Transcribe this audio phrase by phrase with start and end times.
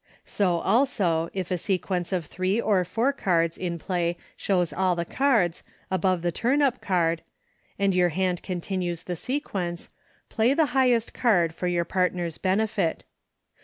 [0.25, 5.05] So, also, if a sequence of three or four cards in play shows all the
[5.05, 7.21] cards above the turn up card,
[7.77, 9.91] and your hand continues the sequence,
[10.27, 13.05] play the highest card for your part ner's benefit.